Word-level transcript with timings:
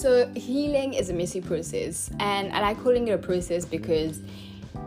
So, 0.00 0.26
healing 0.34 0.94
is 0.94 1.10
a 1.10 1.12
messy 1.12 1.42
process, 1.42 2.10
and 2.20 2.50
I 2.54 2.60
like 2.60 2.82
calling 2.82 3.08
it 3.08 3.10
a 3.10 3.18
process 3.18 3.66
because 3.66 4.22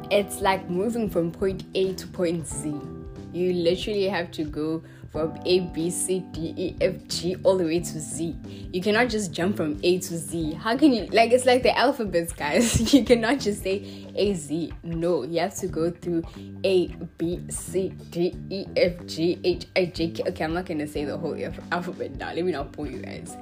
it's 0.10 0.42
like 0.42 0.68
moving 0.72 1.08
from 1.08 1.32
point 1.32 1.66
A 1.76 1.94
to 1.94 2.08
point 2.08 2.48
Z. 2.48 2.70
You 3.32 3.54
literally 3.54 4.08
have 4.08 4.32
to 4.32 4.44
go 4.44 4.82
from 5.12 5.38
A, 5.46 5.60
B, 5.60 5.92
C, 5.92 6.26
D, 6.32 6.56
E, 6.58 6.76
F, 6.82 6.96
G, 7.10 7.36
all 7.44 7.60
the 7.60 7.66
way 7.66 7.80
to 7.80 8.00
Z. 8.00 8.36
You 8.74 8.82
cannot 8.82 9.10
just 9.10 9.32
jump 9.32 9.56
from 9.56 9.80
A 9.84 10.00
to 10.00 10.18
Z. 10.18 10.54
How 10.54 10.76
can 10.76 10.92
you, 10.92 11.06
like, 11.12 11.32
it's 11.32 11.46
like 11.46 11.62
the 11.62 11.78
alphabets, 11.78 12.34
guys. 12.34 12.92
you 12.96 13.06
cannot 13.06 13.40
just 13.40 13.62
say 13.62 14.08
A, 14.16 14.34
Z. 14.34 14.74
No, 14.82 15.22
you 15.22 15.42
have 15.42 15.54
to 15.58 15.68
go 15.68 15.92
through 15.92 16.24
A, 16.64 16.88
B, 17.20 17.40
C, 17.50 17.90
D, 18.10 18.36
E, 18.50 18.66
F, 18.76 19.06
G, 19.06 19.40
H, 19.44 19.68
I, 19.76 19.86
J, 19.86 20.10
K. 20.10 20.24
Okay, 20.30 20.44
I'm 20.44 20.56
not 20.56 20.66
gonna 20.66 20.88
say 20.88 21.06
the 21.06 21.16
whole 21.20 21.38
alphabet 21.72 22.18
now. 22.18 22.34
Let 22.34 22.44
me 22.44 22.52
not 22.52 22.72
pull 22.72 22.88
you 22.88 22.98
guys. 22.98 23.38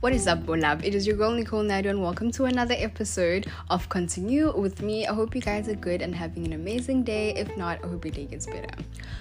What 0.00 0.14
is 0.14 0.26
up, 0.26 0.46
Bolab? 0.46 0.82
It 0.82 0.94
is 0.94 1.06
your 1.06 1.14
girl 1.14 1.30
Nicole 1.30 1.62
Naidu, 1.62 1.90
and 1.90 2.00
welcome 2.00 2.30
to 2.30 2.46
another 2.46 2.74
episode 2.78 3.46
of 3.68 3.86
Continue 3.90 4.50
with 4.58 4.80
me. 4.80 5.06
I 5.06 5.12
hope 5.12 5.34
you 5.34 5.42
guys 5.42 5.68
are 5.68 5.74
good 5.74 6.00
and 6.00 6.14
having 6.14 6.46
an 6.46 6.54
amazing 6.54 7.02
day. 7.02 7.34
If 7.34 7.54
not, 7.58 7.84
I 7.84 7.86
hope 7.86 8.06
your 8.06 8.14
day 8.14 8.24
gets 8.24 8.46
better. 8.46 8.70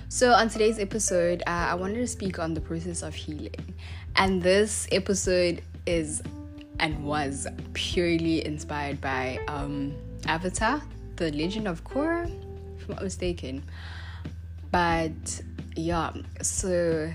So, 0.07 0.31
on 0.31 0.47
today's 0.47 0.79
episode, 0.79 1.43
uh, 1.45 1.67
I 1.71 1.75
wanted 1.75 1.97
to 1.97 2.07
speak 2.07 2.39
on 2.39 2.53
the 2.53 2.61
process 2.61 3.03
of 3.03 3.13
healing, 3.13 3.75
and 4.15 4.41
this 4.41 4.87
episode 4.93 5.61
is 5.85 6.23
and 6.79 7.03
was 7.03 7.45
purely 7.73 8.45
inspired 8.45 9.01
by 9.01 9.41
um, 9.49 9.93
Avatar, 10.27 10.81
The 11.17 11.29
Legend 11.33 11.67
of 11.67 11.83
Korra, 11.83 12.23
if 12.77 12.87
I'm 12.87 12.95
not 12.95 13.03
mistaken. 13.03 13.63
But 14.71 15.41
yeah, 15.75 16.13
so 16.41 17.11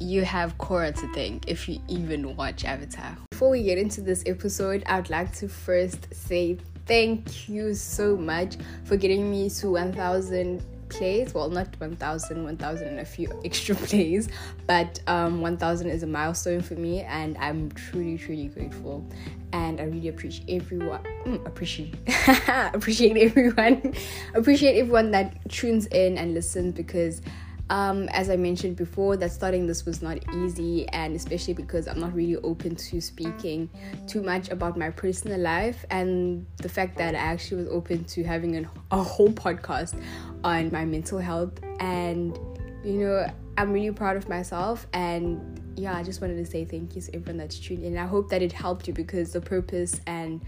you 0.00 0.24
have 0.24 0.56
Korra 0.58 0.94
to 0.94 1.12
thank 1.14 1.48
if 1.48 1.68
you 1.68 1.80
even 1.88 2.36
watch 2.36 2.64
Avatar. 2.64 3.16
Before 3.30 3.50
we 3.50 3.62
get 3.62 3.78
into 3.78 4.00
this 4.00 4.22
episode, 4.26 4.82
I'd 4.86 5.10
like 5.10 5.32
to 5.36 5.48
first 5.48 6.12
say 6.14 6.58
thank 6.86 7.48
you 7.48 7.74
so 7.74 8.16
much 8.16 8.56
for 8.84 8.96
getting 8.96 9.30
me 9.30 9.50
to 9.50 9.70
1000 9.70 10.62
plays 10.88 11.34
well 11.34 11.48
not 11.48 11.68
1000 11.80 12.44
1000 12.44 12.88
and 12.88 13.00
a 13.00 13.04
few 13.04 13.28
extra 13.44 13.74
plays 13.74 14.28
but 14.66 15.00
um 15.06 15.40
1000 15.40 15.90
is 15.90 16.02
a 16.02 16.06
milestone 16.06 16.60
for 16.60 16.74
me 16.74 17.00
and 17.02 17.36
i'm 17.38 17.70
truly 17.72 18.16
truly 18.16 18.46
grateful 18.48 19.04
and 19.52 19.80
i 19.80 19.84
really 19.84 20.08
appreciate 20.08 20.48
everyone 20.48 21.02
mm, 21.24 21.44
appreciate 21.46 21.94
appreciate 22.74 23.16
everyone 23.16 23.94
appreciate 24.34 24.78
everyone 24.78 25.10
that 25.10 25.36
tunes 25.50 25.86
in 25.86 26.16
and 26.18 26.34
listens 26.34 26.72
because 26.72 27.20
um, 27.68 28.08
as 28.10 28.30
I 28.30 28.36
mentioned 28.36 28.76
before, 28.76 29.16
that 29.16 29.32
starting 29.32 29.66
this 29.66 29.84
was 29.84 30.00
not 30.00 30.18
easy, 30.34 30.88
and 30.88 31.16
especially 31.16 31.54
because 31.54 31.88
I'm 31.88 31.98
not 31.98 32.14
really 32.14 32.36
open 32.36 32.76
to 32.76 33.00
speaking 33.00 33.68
too 34.06 34.22
much 34.22 34.50
about 34.50 34.76
my 34.76 34.90
personal 34.90 35.40
life, 35.40 35.84
and 35.90 36.46
the 36.58 36.68
fact 36.68 36.96
that 36.98 37.14
I 37.14 37.18
actually 37.18 37.62
was 37.62 37.68
open 37.68 38.04
to 38.04 38.22
having 38.22 38.56
an, 38.56 38.68
a 38.90 39.02
whole 39.02 39.30
podcast 39.30 40.00
on 40.44 40.70
my 40.70 40.84
mental 40.84 41.18
health. 41.18 41.60
And 41.80 42.38
you 42.84 43.00
know, 43.00 43.26
I'm 43.58 43.72
really 43.72 43.90
proud 43.90 44.16
of 44.16 44.28
myself, 44.28 44.86
and 44.92 45.60
yeah, 45.76 45.96
I 45.96 46.02
just 46.02 46.20
wanted 46.20 46.36
to 46.36 46.46
say 46.46 46.64
thank 46.64 46.96
you 46.96 47.02
to 47.02 47.14
everyone 47.14 47.36
that's 47.36 47.58
tuned 47.58 47.84
in. 47.84 47.98
I 47.98 48.06
hope 48.06 48.28
that 48.30 48.42
it 48.42 48.52
helped 48.52 48.88
you 48.88 48.94
because 48.94 49.32
the 49.32 49.40
purpose 49.40 50.00
and 50.06 50.40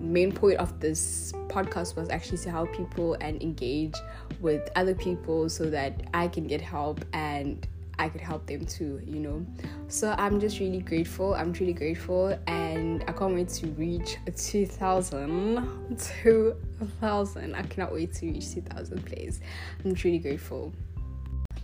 main 0.00 0.32
point 0.32 0.58
of 0.58 0.80
this 0.80 1.32
podcast 1.48 1.96
was 1.96 2.08
actually 2.08 2.38
to 2.38 2.50
help 2.50 2.72
people 2.72 3.16
and 3.20 3.42
engage 3.42 3.94
with 4.40 4.68
other 4.76 4.94
people 4.94 5.48
so 5.48 5.68
that 5.70 6.02
I 6.14 6.28
can 6.28 6.46
get 6.46 6.60
help 6.60 7.04
and 7.12 7.66
I 7.98 8.08
could 8.08 8.22
help 8.22 8.46
them 8.46 8.64
too, 8.64 9.02
you 9.04 9.20
know. 9.20 9.46
So 9.88 10.14
I'm 10.16 10.40
just 10.40 10.58
really 10.58 10.80
grateful. 10.80 11.34
I'm 11.34 11.52
truly 11.52 11.74
grateful 11.74 12.38
and 12.46 13.04
I 13.06 13.12
can't 13.12 13.34
wait 13.34 13.48
to 13.48 13.66
reach 13.72 14.16
2000. 14.34 15.98
2000. 16.22 17.54
I 17.54 17.62
cannot 17.62 17.92
wait 17.92 18.14
to 18.14 18.26
reach 18.26 18.54
2000 18.54 19.04
plays. 19.04 19.40
I'm 19.84 19.94
truly 19.94 20.18
grateful. 20.18 20.72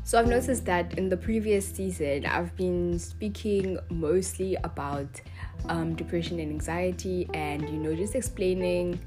So 0.07 0.21
I've 0.21 0.29
noticed 0.29 0.65
that 0.67 0.97
in 0.97 1.09
the 1.09 1.17
previous 1.17 1.67
season, 1.67 2.27
I've 2.27 2.55
been 2.55 2.97
speaking 2.97 3.77
mostly 3.91 4.55
about 4.63 5.21
um, 5.69 5.97
depression 5.97 6.39
and 6.39 6.49
anxiety, 6.49 7.29
and 7.35 7.69
you 7.69 7.77
know, 7.77 7.93
just 7.93 8.15
explaining 8.15 9.01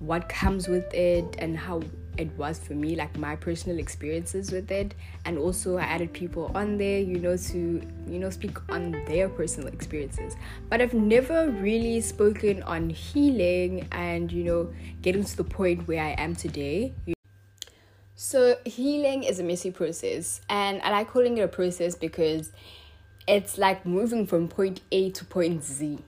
what 0.00 0.28
comes 0.28 0.68
with 0.68 0.92
it 0.92 1.36
and 1.38 1.56
how 1.56 1.80
it 2.18 2.30
was 2.36 2.58
for 2.58 2.74
me, 2.74 2.94
like 2.94 3.16
my 3.16 3.36
personal 3.36 3.78
experiences 3.78 4.52
with 4.52 4.70
it. 4.70 4.94
And 5.24 5.38
also, 5.38 5.78
I 5.78 5.84
added 5.84 6.12
people 6.12 6.52
on 6.54 6.76
there, 6.76 7.00
you 7.00 7.18
know, 7.20 7.38
to 7.38 7.82
you 8.06 8.18
know 8.18 8.28
speak 8.28 8.58
on 8.70 9.02
their 9.06 9.30
personal 9.30 9.68
experiences. 9.68 10.36
But 10.68 10.82
I've 10.82 10.92
never 10.92 11.48
really 11.52 12.02
spoken 12.02 12.62
on 12.64 12.90
healing 12.90 13.88
and 13.92 14.30
you 14.30 14.44
know 14.44 14.74
getting 15.00 15.24
to 15.24 15.36
the 15.38 15.44
point 15.44 15.88
where 15.88 16.04
I 16.04 16.10
am 16.18 16.36
today. 16.36 16.92
So, 18.30 18.56
healing 18.66 19.22
is 19.22 19.40
a 19.40 19.42
messy 19.42 19.70
process, 19.70 20.42
and 20.50 20.82
I 20.82 20.90
like 20.90 21.08
calling 21.08 21.38
it 21.38 21.40
a 21.40 21.48
process 21.48 21.94
because 21.94 22.52
it's 23.26 23.56
like 23.56 23.86
moving 23.86 24.26
from 24.26 24.48
point 24.48 24.82
A 24.92 25.10
to 25.12 25.24
point 25.24 25.64
Z. 25.64 25.98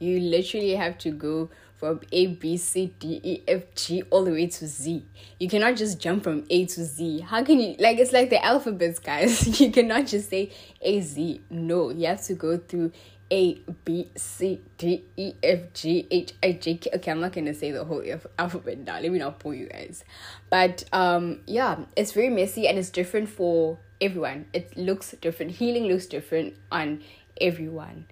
You 0.00 0.18
literally 0.18 0.74
have 0.74 0.98
to 0.98 1.12
go 1.12 1.50
from 1.76 2.00
A, 2.10 2.26
B, 2.26 2.56
C, 2.56 2.92
D, 2.98 3.20
E, 3.22 3.42
F, 3.46 3.62
G, 3.76 4.02
all 4.10 4.24
the 4.24 4.32
way 4.32 4.48
to 4.48 4.66
Z. 4.66 5.04
You 5.38 5.48
cannot 5.48 5.76
just 5.76 6.00
jump 6.00 6.24
from 6.24 6.42
A 6.50 6.66
to 6.66 6.84
Z. 6.84 7.20
How 7.20 7.44
can 7.44 7.60
you, 7.60 7.76
like, 7.78 7.98
it's 7.98 8.10
like 8.12 8.30
the 8.30 8.44
alphabets, 8.44 8.98
guys. 8.98 9.60
You 9.60 9.70
cannot 9.70 10.08
just 10.08 10.30
say 10.30 10.50
A, 10.82 11.00
Z. 11.00 11.42
No, 11.48 11.90
you 11.90 12.08
have 12.08 12.22
to 12.24 12.34
go 12.34 12.58
through 12.58 12.90
a, 13.30 13.54
B, 13.84 14.10
C, 14.16 14.60
D, 14.78 15.04
E, 15.16 15.34
F, 15.42 15.72
G, 15.74 16.06
H, 16.10 16.32
I, 16.42 16.52
J, 16.52 16.76
K. 16.76 16.90
Okay, 16.94 17.10
I'm 17.10 17.20
not 17.20 17.32
gonna 17.32 17.54
say 17.54 17.70
the 17.70 17.84
whole 17.84 18.02
alphabet 18.38 18.78
now. 18.78 19.00
Let 19.00 19.12
me 19.12 19.18
not 19.18 19.38
pull 19.38 19.54
you 19.54 19.66
guys. 19.66 20.04
But 20.50 20.84
um, 20.92 21.40
yeah, 21.46 21.80
it's 21.96 22.12
very 22.12 22.30
messy 22.30 22.66
and 22.66 22.78
it's 22.78 22.90
different 22.90 23.28
for 23.28 23.78
everyone. 24.00 24.46
It 24.52 24.76
looks 24.76 25.14
different. 25.20 25.52
Healing 25.52 25.84
looks 25.84 26.06
different 26.06 26.54
on 26.72 27.02
everyone. 27.40 28.06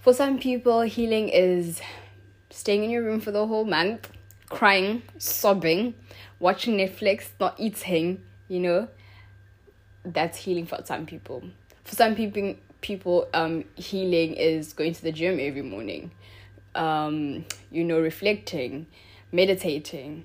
For 0.00 0.12
some 0.12 0.38
people, 0.38 0.82
healing 0.82 1.28
is 1.28 1.80
staying 2.50 2.84
in 2.84 2.90
your 2.90 3.02
room 3.02 3.20
for 3.20 3.32
the 3.32 3.46
whole 3.46 3.64
month, 3.64 4.10
crying, 4.48 5.02
sobbing, 5.18 5.94
watching 6.38 6.76
Netflix, 6.76 7.30
not 7.40 7.58
eating. 7.58 8.22
You 8.48 8.60
know, 8.60 8.88
that's 10.04 10.38
healing 10.38 10.66
for 10.66 10.78
some 10.84 11.04
people. 11.04 11.42
For 11.82 11.96
some 11.96 12.14
people, 12.14 12.54
people 12.86 13.28
um 13.34 13.64
healing 13.74 14.34
is 14.34 14.72
going 14.72 14.94
to 14.94 15.02
the 15.02 15.12
gym 15.12 15.38
every 15.40 15.62
morning. 15.62 16.12
Um 16.74 17.44
you 17.70 17.82
know 17.82 17.98
reflecting 17.98 18.86
meditating 19.32 20.24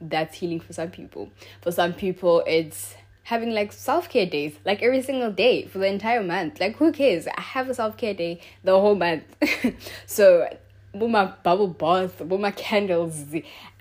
that's 0.00 0.36
healing 0.36 0.60
for 0.60 0.74
some 0.74 0.90
people. 0.90 1.30
For 1.62 1.72
some 1.72 1.94
people 1.94 2.44
it's 2.46 2.94
having 3.22 3.52
like 3.52 3.72
self-care 3.72 4.26
days 4.26 4.54
like 4.66 4.82
every 4.82 5.00
single 5.00 5.32
day 5.32 5.66
for 5.66 5.78
the 5.78 5.86
entire 5.86 6.22
month. 6.22 6.60
Like 6.60 6.76
who 6.76 6.92
cares? 6.92 7.26
I 7.26 7.40
have 7.40 7.70
a 7.70 7.74
self-care 7.74 8.14
day 8.14 8.40
the 8.62 8.78
whole 8.78 8.94
month. 8.94 9.24
So 10.06 10.48
with 10.92 11.10
my 11.10 11.24
bubble 11.42 11.68
bath 11.68 12.20
with 12.20 12.40
my 12.40 12.50
candles 12.66 13.24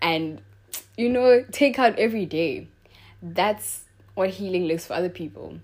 and 0.01 0.41
you 0.95 1.09
know 1.09 1.43
take 1.51 1.77
out 1.77 1.99
every 1.99 2.25
day. 2.25 2.69
That's 3.21 3.83
what 4.15 4.29
healing 4.29 4.65
looks 4.65 4.85
for 4.85 4.93
other 4.93 5.09
people 5.09 5.59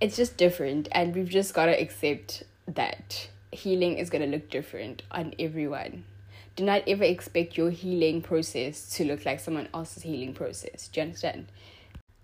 it's 0.00 0.16
just 0.16 0.36
different 0.36 0.88
and 0.92 1.14
we've 1.14 1.28
just 1.28 1.54
got 1.54 1.66
to 1.66 1.80
accept 1.80 2.42
that 2.66 3.28
healing 3.52 3.98
is 3.98 4.10
going 4.10 4.22
to 4.22 4.28
look 4.28 4.50
different 4.50 5.02
on 5.10 5.34
everyone. 5.38 6.04
Do 6.56 6.64
not 6.64 6.82
ever 6.86 7.04
expect 7.04 7.56
your 7.56 7.70
healing 7.70 8.22
process 8.22 8.88
to 8.96 9.04
look 9.04 9.24
like 9.26 9.40
someone 9.40 9.68
else's 9.74 10.02
healing 10.02 10.34
process. 10.34 10.88
Do 10.88 11.00
you 11.00 11.06
understand? 11.06 11.46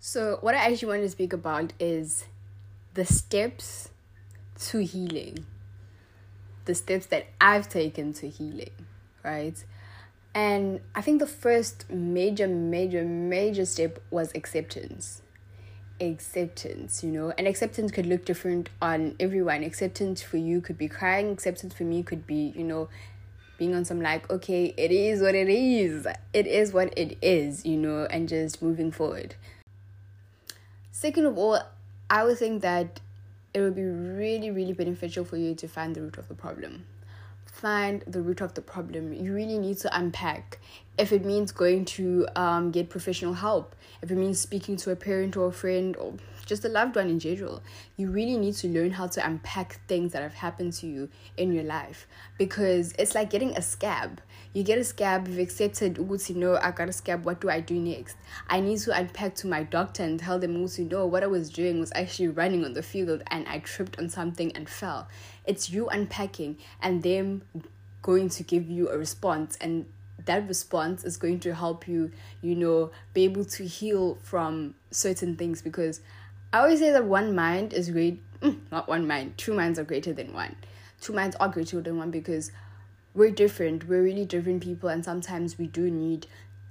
So 0.01 0.39
what 0.41 0.55
i 0.55 0.59
actually 0.71 0.89
want 0.89 1.03
to 1.03 1.09
speak 1.09 1.33
about 1.33 1.73
is 1.79 2.25
the 2.95 3.05
steps 3.05 3.91
to 4.67 4.79
healing. 4.79 5.47
The 6.65 6.75
steps 6.75 7.07
that 7.07 7.27
i've 7.41 7.69
taken 7.69 8.13
to 8.15 8.29
healing 8.29 8.71
right? 9.23 9.65
And 10.35 10.81
i 10.95 11.01
think 11.01 11.21
the 11.21 11.27
first 11.27 11.89
major 11.91 12.49
major 12.49 13.05
major 13.05 13.65
step 13.65 13.99
was 14.11 14.33
acceptance 14.35 15.23
acceptance, 16.03 17.05
you 17.05 17.11
know, 17.11 17.33
and 17.39 17.47
acceptance 17.47 17.93
could 17.93 18.07
look 18.07 18.25
different 18.25 18.69
on 18.81 19.15
everyone. 19.21 19.63
Acceptance 19.63 20.21
for 20.21 20.37
you 20.37 20.61
could 20.61 20.77
be 20.77 20.89
crying, 20.89 21.31
acceptance 21.31 21.73
for 21.73 21.85
me 21.85 22.03
could 22.03 22.27
be, 22.27 22.53
you 22.57 22.65
know, 22.65 22.89
being 23.57 23.75
on 23.75 23.85
some 23.85 24.01
like, 24.01 24.29
okay, 24.29 24.75
it 24.77 24.91
is 24.91 25.23
what 25.23 25.35
it 25.35 25.49
is, 25.49 26.07
it 26.33 26.47
is 26.47 26.73
what 26.73 26.93
it 26.99 27.17
is, 27.23 27.65
you 27.65 27.77
know, 27.77 28.07
and 28.11 28.29
just 28.29 28.61
moving 28.61 28.91
forward. 28.91 29.37
Second 30.91 31.27
of 31.27 31.39
all, 31.39 31.61
I 32.11 32.25
would 32.25 32.39
think 32.39 32.63
that 32.63 33.01
it 33.55 33.61
would 33.61 33.77
be 33.77 33.85
really, 33.85 34.51
really 34.51 34.73
beneficial 34.73 35.25
for 35.25 35.37
you 35.37 35.55
to 35.55 35.69
find 35.69 35.95
the 35.95 36.03
root 36.03 36.19
of 36.19 36.29
the 36.29 36.35
problem. 36.35 36.85
Find 37.53 38.03
the 38.07 38.23
root 38.23 38.41
of 38.41 38.55
the 38.55 38.63
problem. 38.63 39.13
You 39.13 39.35
really 39.35 39.59
need 39.59 39.77
to 39.79 39.97
unpack. 39.97 40.59
If 40.99 41.13
it 41.13 41.25
means 41.25 41.53
going 41.53 41.85
to 41.85 42.27
um, 42.35 42.71
get 42.71 42.89
professional 42.89 43.35
help, 43.35 43.77
if 44.01 44.11
it 44.11 44.17
means 44.17 44.41
speaking 44.41 44.77
to 44.79 44.91
a 44.91 44.97
parent 44.97 45.37
or 45.37 45.49
a 45.49 45.53
friend 45.53 45.95
or 45.97 46.15
just 46.47 46.65
a 46.65 46.69
loved 46.69 46.97
one 46.97 47.09
in 47.09 47.21
general, 47.21 47.63
you 47.97 48.11
really 48.11 48.37
need 48.37 48.55
to 48.57 48.69
learn 48.69 48.91
how 48.91 49.07
to 49.07 49.25
unpack 49.25 49.81
things 49.87 50.13
that 50.13 50.23
have 50.23 50.35
happened 50.35 50.73
to 50.73 50.87
you 50.87 51.09
in 51.37 51.53
your 51.53 51.63
life 51.63 52.07
because 52.39 52.95
it's 52.99 53.15
like 53.15 53.31
getting 53.31 53.57
a 53.57 53.63
scab. 53.63 54.21
You 54.55 54.63
get 54.63 54.79
a 54.79 54.85
scab, 54.85 55.29
you've 55.29 55.39
accepted, 55.39 55.99
you 55.99 56.35
know, 56.35 56.57
I 56.57 56.73
got 56.73 56.89
a 56.89 56.93
scab, 56.93 57.25
what 57.25 57.41
do 57.41 57.49
I 57.49 57.61
do 57.61 57.75
next? 57.75 58.17
I 58.49 58.61
need 58.61 58.81
to 58.81 58.99
unpack 58.99 59.35
to 59.37 59.47
my 59.47 59.63
doctor 59.63 60.03
and 60.03 60.19
tell 60.19 60.39
them, 60.39 60.57
you 60.57 60.85
know, 60.85 61.07
what 61.07 61.23
I 61.23 61.27
was 61.27 61.49
doing 61.49 61.81
was 61.81 61.93
actually 61.95 62.29
running 62.29 62.65
on 62.65 62.73
the 62.73 62.83
field 62.83 63.23
and 63.29 63.47
I 63.49 63.61
tripped 63.61 63.99
on 63.99 64.09
something 64.09 64.53
and 64.55 64.69
fell. 64.69 65.09
It's 65.45 65.71
you 65.71 65.89
unpacking 65.89 66.59
and 66.81 67.03
them 67.03 67.43
going 68.03 68.29
to 68.31 68.43
give 68.43 68.69
you 68.69 68.89
a 68.91 68.99
response. 68.99 69.57
And 69.61 69.87
that 70.25 70.47
response 70.47 71.05
is 71.05 71.17
going 71.17 71.41
to 71.41 71.53
help 71.53 71.89
you 71.89 72.13
you 72.43 72.55
know 72.55 72.93
be 73.13 73.25
able 73.25 73.45
to 73.45 73.65
heal 73.65 74.17
from 74.23 74.73
certain 74.93 75.37
things 75.37 75.61
because 75.61 76.01
i 76.53 76.59
always 76.59 76.79
say 76.79 76.91
that 76.91 77.05
one 77.05 77.35
mind 77.35 77.73
is 77.73 77.91
great 77.91 78.23
mm, 78.41 78.57
not 78.71 78.89
one 78.89 79.05
mind 79.07 79.37
two 79.37 79.55
minds 79.55 79.79
are 79.79 79.85
greater 79.85 80.13
than 80.13 80.33
one. 80.33 80.55
Two 81.01 81.13
minds 81.13 81.35
are 81.41 81.49
greater 81.49 81.81
than 81.81 81.99
one 81.99 82.13
because 82.13 82.53
we're 83.15 83.33
different. 83.33 83.89
We're 83.89 84.03
really 84.03 84.25
different 84.25 84.63
people 84.63 84.89
and 84.89 85.05
sometimes 85.05 85.59
we 85.59 85.67
do 85.67 85.91
need 85.91 86.27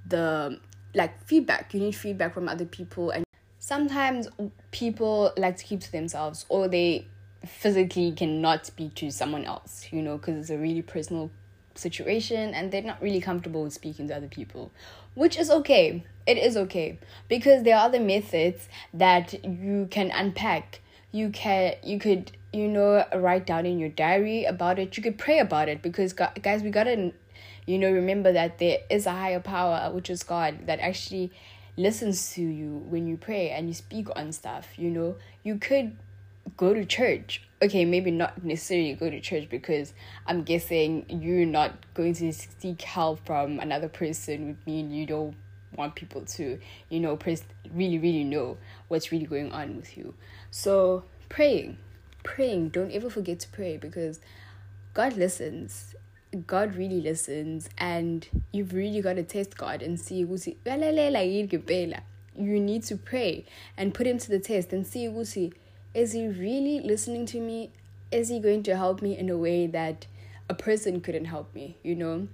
the 0.08 0.60
like 0.96 1.24
feedback. 1.26 1.74
You 1.74 1.82
need 1.82 1.96
feedback 1.96 2.34
from 2.34 2.48
other 2.48 2.66
people 2.66 3.12
and 3.12 3.26
sometimes 3.60 4.30
people 4.72 5.34
like 5.38 5.58
to 5.58 5.64
keep 5.66 5.82
to 5.82 5.92
themselves 5.92 6.46
or 6.50 6.68
they 6.68 7.08
physically 7.46 8.12
cannot 8.12 8.66
speak 8.66 8.94
to 8.94 9.12
someone 9.12 9.46
else 9.46 9.88
you 9.92 10.02
know 10.02 10.18
because 10.18 10.38
it's 10.38 10.50
a 10.50 10.58
really 10.58 10.82
personal 10.82 11.32
situation 11.76 12.54
and 12.54 12.72
they're 12.72 12.82
not 12.82 13.02
really 13.02 13.22
comfortable 13.22 13.64
with 13.64 13.74
speaking 13.74 14.08
to 14.08 14.16
other 14.16 14.28
people, 14.28 14.72
which 15.14 15.38
is 15.38 15.50
okay. 15.50 16.04
It 16.26 16.38
is 16.38 16.56
okay 16.56 17.00
because 17.28 17.64
there 17.64 17.76
are 17.76 17.86
other 17.86 18.00
methods 18.00 18.70
that 18.94 19.44
you 19.44 19.88
can 19.90 20.12
unpack. 20.12 20.82
You 21.12 21.30
can 21.30 21.76
you 21.84 22.00
could 22.00 22.32
you 22.54 22.68
know 22.68 23.06
write 23.16 23.46
down 23.46 23.66
in 23.66 23.80
your 23.80 23.90
diary 23.90 24.46
about 24.46 24.80
it. 24.80 24.96
You 24.96 25.04
could 25.04 25.18
pray 25.18 25.40
about 25.40 25.68
it 25.70 25.82
because 25.82 26.14
guys, 26.14 26.64
we 26.64 26.70
gotta 26.70 27.12
you 27.66 27.80
know 27.80 27.92
remember 27.92 28.32
that 28.32 28.60
there 28.60 28.80
is 28.90 29.06
a 29.06 29.12
higher 29.12 29.40
power 29.40 29.92
which 29.94 30.10
is 30.10 30.24
God 30.24 30.68
that 30.68 30.80
actually 30.80 31.32
listens 31.78 32.34
to 32.34 32.42
you 32.42 32.86
when 32.90 33.08
you 33.08 33.18
pray 33.18 33.50
and 33.50 33.68
you 33.68 33.74
speak 33.74 34.08
on 34.16 34.32
stuff. 34.32 34.78
You 34.78 34.92
know 34.92 35.16
you 35.44 35.58
could 35.58 35.98
go 36.58 36.74
to 36.74 36.86
church. 36.86 37.42
Okay 37.62 37.86
maybe 37.86 38.10
not 38.10 38.44
necessarily 38.44 38.94
go 38.94 39.08
to 39.08 39.20
church 39.20 39.48
because 39.48 39.94
i'm 40.26 40.42
guessing 40.42 41.06
you're 41.10 41.46
not 41.46 41.76
going 41.94 42.12
to 42.12 42.34
seek 42.34 42.82
help 42.82 43.24
from 43.24 43.60
another 43.60 43.88
person 43.88 44.48
would 44.48 44.66
mean 44.66 44.90
you 44.90 45.06
don't 45.06 45.36
want 45.76 45.96
people 45.96 46.22
to 46.22 46.60
you 46.90 47.00
know 47.00 47.16
pres- 47.16 47.44
really 47.74 47.98
really 47.98 48.24
know 48.24 48.58
what's 48.88 49.12
really 49.12 49.26
going 49.26 49.52
on 49.52 49.76
with 49.76 49.98
you. 49.98 50.14
So 50.50 51.04
praying. 51.30 51.78
Praying. 52.24 52.70
Don't 52.70 52.92
ever 52.92 53.10
forget 53.10 53.40
to 53.42 53.50
pray 53.50 53.78
because 53.78 54.20
god 54.94 55.16
listens. 55.18 55.96
God 56.48 56.76
really 56.76 57.02
listens 57.02 57.70
and 57.78 58.28
you've 58.54 58.74
really 58.74 59.02
got 59.02 59.16
to 59.16 59.24
test 59.24 59.58
god 59.58 59.82
and 59.82 60.00
see 60.00 60.16
you 62.38 62.60
need 62.60 62.84
to 62.84 62.96
pray 62.96 63.46
and 63.76 63.94
put 63.94 64.08
him 64.08 64.18
to 64.18 64.30
the 64.30 64.40
test 64.40 64.72
and 64.72 64.88
see 64.88 65.02
is 65.94 66.14
he 66.14 66.28
really 66.28 66.80
listening 66.80 67.26
to 67.28 67.40
me? 67.40 67.72
Is 68.12 68.30
he 68.30 68.40
going 68.40 68.64
to 68.64 68.76
help 68.76 69.02
me 69.02 69.18
in 69.18 69.30
a 69.30 69.38
way 69.38 69.68
that 69.68 70.06
a 70.50 70.54
person 70.54 71.02
couldn't 71.02 71.26
help 71.26 71.54
me, 71.54 71.78
you 71.84 71.96
know? 71.96 72.28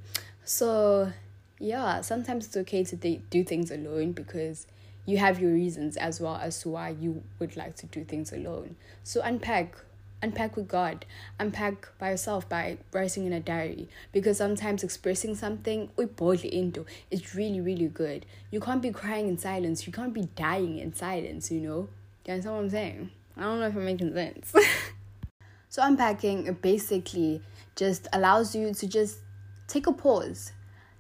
So, 0.43 1.11
yeah, 1.59 2.01
sometimes 2.01 2.47
it's 2.47 2.57
okay 2.57 2.83
to 2.83 2.97
th- 2.97 3.21
do 3.29 3.43
things 3.43 3.71
alone 3.71 4.11
because 4.11 4.67
you 5.05 5.17
have 5.17 5.39
your 5.39 5.51
reasons 5.51 5.97
as 5.97 6.19
well 6.19 6.35
as 6.35 6.59
to 6.61 6.69
why 6.69 6.89
you 6.89 7.23
would 7.39 7.55
like 7.55 7.75
to 7.77 7.85
do 7.85 8.03
things 8.03 8.31
alone. 8.31 8.75
So, 9.03 9.21
unpack 9.21 9.75
unpack 10.21 10.55
with 10.55 10.67
God, 10.67 11.05
unpack 11.39 11.89
by 11.99 12.09
yourself 12.11 12.49
by 12.49 12.77
writing 12.91 13.25
in 13.25 13.33
a 13.33 13.39
diary. 13.39 13.87
Because 14.11 14.37
sometimes 14.37 14.83
expressing 14.83 15.35
something 15.35 15.89
into 15.95 16.85
is 17.11 17.35
really, 17.35 17.61
really 17.61 17.87
good. 17.87 18.25
You 18.49 18.59
can't 18.59 18.81
be 18.81 18.91
crying 18.91 19.27
in 19.27 19.37
silence, 19.37 19.85
you 19.85 19.93
can't 19.93 20.13
be 20.13 20.27
dying 20.35 20.79
in 20.79 20.93
silence, 20.93 21.51
you 21.51 21.61
know? 21.61 21.89
You 22.25 22.33
understand 22.33 22.55
what 22.55 22.63
I'm 22.63 22.69
saying? 22.69 23.11
I 23.37 23.41
don't 23.41 23.59
know 23.59 23.67
if 23.67 23.75
I'm 23.75 23.85
making 23.85 24.13
sense. 24.13 24.53
so 25.69 25.83
unpacking 25.83 26.51
basically 26.61 27.41
just 27.75 28.07
allows 28.11 28.55
you 28.55 28.73
to 28.73 28.87
just 28.87 29.19
take 29.67 29.85
a 29.85 29.93
pause. 29.93 30.51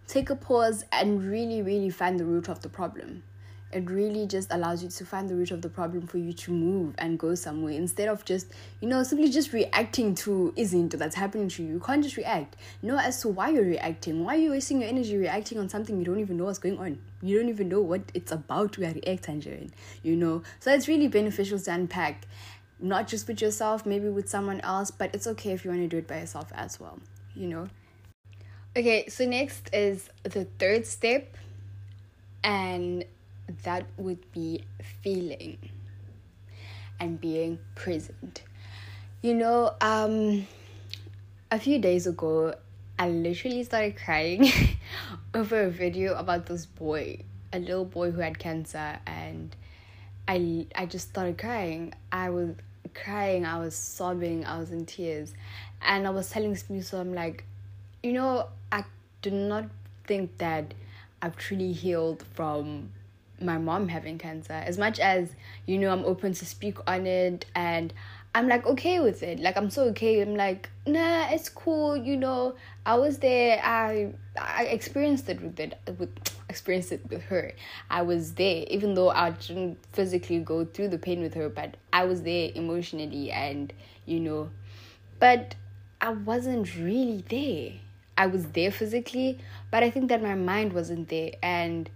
Take 0.07 0.29
a 0.29 0.35
pause 0.35 0.85
and 0.91 1.23
really, 1.23 1.61
really 1.61 1.89
find 1.89 2.19
the 2.19 2.25
root 2.25 2.47
of 2.47 2.61
the 2.61 2.69
problem. 2.69 3.23
It 3.71 3.89
really 3.89 4.27
just 4.27 4.51
allows 4.51 4.81
you 4.81 4.89
to 4.89 5.05
find 5.05 5.29
the 5.29 5.35
root 5.35 5.51
of 5.51 5.61
the 5.61 5.69
problem 5.69 6.07
for 6.07 6.17
you 6.17 6.31
to 6.31 6.51
move 6.51 6.95
and 6.97 7.19
go 7.19 7.35
somewhere 7.35 7.73
instead 7.73 8.07
of 8.07 8.23
just, 8.23 8.47
you 8.79 8.87
know, 8.87 9.03
simply 9.03 9.29
just 9.29 9.51
reacting 9.51 10.15
to 10.15 10.53
isn't 10.55 10.97
that's 10.97 11.15
happening 11.15 11.49
to 11.49 11.63
you. 11.63 11.73
You 11.73 11.79
can't 11.79 12.01
just 12.01 12.15
react. 12.15 12.55
Know 12.81 12.97
as 12.97 13.21
to 13.21 13.27
why 13.27 13.49
you're 13.49 13.65
reacting. 13.65 14.23
Why 14.23 14.35
are 14.35 14.39
you 14.39 14.51
wasting 14.51 14.79
your 14.81 14.89
energy 14.89 15.17
reacting 15.17 15.59
on 15.59 15.67
something 15.67 15.97
you 15.97 16.05
don't 16.05 16.21
even 16.21 16.37
know 16.37 16.45
what's 16.45 16.59
going 16.59 16.77
on? 16.79 16.99
You 17.21 17.39
don't 17.39 17.49
even 17.49 17.67
know 17.67 17.81
what 17.81 18.01
it's 18.13 18.31
about 18.31 18.73
to 18.73 18.81
react, 18.81 19.23
Tangerine. 19.23 19.73
You 20.01 20.15
know? 20.15 20.43
So 20.61 20.73
it's 20.73 20.87
really 20.87 21.09
beneficial 21.09 21.59
to 21.59 21.71
unpack. 21.73 22.25
Not 22.79 23.07
just 23.07 23.27
with 23.27 23.41
yourself, 23.41 23.85
maybe 23.85 24.07
with 24.07 24.29
someone 24.29 24.61
else, 24.61 24.91
but 24.91 25.13
it's 25.13 25.27
okay 25.27 25.51
if 25.51 25.65
you 25.65 25.71
want 25.71 25.81
to 25.81 25.87
do 25.87 25.97
it 25.97 26.07
by 26.07 26.19
yourself 26.19 26.51
as 26.53 26.79
well. 26.79 26.99
You 27.35 27.47
know? 27.47 27.69
Okay, 28.77 29.07
so 29.09 29.25
next 29.25 29.69
is 29.73 30.09
the 30.23 30.45
third 30.59 30.85
step. 30.85 31.35
And 32.43 33.03
that 33.63 33.85
would 33.97 34.31
be 34.31 34.63
feeling 35.01 35.57
and 36.99 37.19
being 37.19 37.59
present. 37.75 38.43
You 39.21 39.35
know, 39.35 39.73
um, 39.81 40.47
a 41.51 41.59
few 41.59 41.79
days 41.79 42.07
ago, 42.07 42.55
I 42.99 43.09
literally 43.09 43.63
started 43.63 43.97
crying 43.97 44.51
over 45.33 45.63
a 45.63 45.69
video 45.69 46.15
about 46.15 46.45
this 46.45 46.65
boy, 46.65 47.19
a 47.53 47.59
little 47.59 47.85
boy 47.85 48.11
who 48.11 48.21
had 48.21 48.39
cancer, 48.39 48.99
and 49.05 49.55
I 50.27 50.65
I 50.75 50.85
just 50.85 51.09
started 51.09 51.37
crying. 51.37 51.93
I 52.11 52.29
was 52.29 52.55
crying, 52.93 53.45
I 53.45 53.59
was 53.59 53.75
sobbing, 53.75 54.45
I 54.45 54.57
was 54.57 54.71
in 54.71 54.85
tears, 54.85 55.33
and 55.81 56.07
I 56.07 56.09
was 56.09 56.29
telling 56.29 56.55
so 56.55 56.99
I'm 56.99 57.13
like, 57.13 57.43
you 58.01 58.13
know, 58.13 58.47
I 58.71 58.83
do 59.21 59.31
not 59.31 59.65
think 60.05 60.37
that 60.39 60.73
I've 61.21 61.35
truly 61.35 61.73
healed 61.73 62.23
from 62.33 62.91
my 63.41 63.57
mom 63.57 63.87
having 63.87 64.17
cancer. 64.17 64.53
As 64.53 64.77
much 64.77 64.99
as 64.99 65.29
you 65.65 65.77
know 65.77 65.91
i'm 65.91 66.05
open 66.05 66.33
to 66.33 66.45
speak 66.45 66.77
on 66.87 67.05
it 67.05 67.45
and 67.55 67.93
i'm 68.33 68.47
like 68.47 68.65
okay 68.65 68.99
with 68.99 69.23
it. 69.23 69.39
Like 69.39 69.57
i'm 69.57 69.69
so 69.69 69.83
okay. 69.89 70.21
I'm 70.21 70.35
like 70.35 70.69
nah 70.85 71.27
it's 71.29 71.49
cool 71.49 71.95
you 71.95 72.17
know. 72.17 72.55
I 72.85 72.95
was 72.95 73.19
there. 73.19 73.59
I 73.63 74.13
i 74.39 74.63
experienced 74.65 75.29
it 75.29 75.41
with 75.41 75.59
it 75.59 75.79
with 75.97 76.09
experienced 76.49 76.91
it 76.91 77.09
with 77.09 77.21
her. 77.23 77.53
I 77.89 78.01
was 78.01 78.33
there 78.33 78.65
even 78.69 78.93
though 78.93 79.09
i 79.09 79.31
didn't 79.31 79.77
physically 79.93 80.39
go 80.39 80.65
through 80.65 80.89
the 80.89 80.97
pain 80.97 81.21
with 81.21 81.33
her 81.33 81.49
but 81.49 81.75
i 81.91 82.05
was 82.05 82.23
there 82.23 82.51
emotionally 82.55 83.31
and 83.31 83.73
you 84.05 84.19
know. 84.19 84.49
But 85.19 85.55
i 86.01 86.09
wasn't 86.09 86.75
really 86.75 87.23
there. 87.29 87.73
I 88.19 88.25
was 88.25 88.47
there 88.47 88.71
physically 88.71 89.37
but 89.69 89.83
i 89.83 89.91
think 89.91 90.09
that 90.09 90.23
my 90.23 90.35
mind 90.35 90.73
wasn't 90.73 91.09
there. 91.09 91.31
And 91.43 91.89